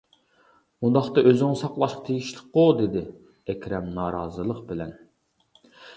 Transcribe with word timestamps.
-ئۇنداقتا 0.79 1.23
ئۆزۈڭ 1.31 1.51
ساقلاشقا 1.59 2.01
تېگىشلىكقۇ 2.07 2.65
دېدى، 2.81 3.03
-ئەكرەم 3.11 3.93
نارازىلىق 3.99 4.65
بىلەن. 4.73 4.97